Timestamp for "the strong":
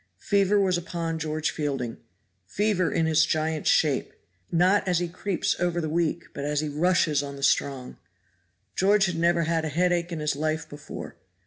7.35-7.97